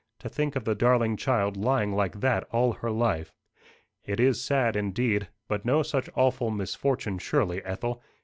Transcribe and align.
To 0.21 0.29
think 0.29 0.55
of 0.55 0.63
the 0.65 0.73
darling 0.73 1.15
child 1.15 1.55
lying 1.55 1.91
like 1.93 2.21
that 2.21 2.45
all 2.49 2.73
her 2.73 2.89
life!" 2.89 3.31
"It 4.03 4.19
is 4.19 4.43
sad, 4.43 4.75
indeed; 4.75 5.27
but 5.47 5.63
no 5.63 5.83
such 5.83 6.09
awful 6.15 6.49
misfortune 6.49 7.19
surely, 7.19 7.63
Ethel. 7.63 8.01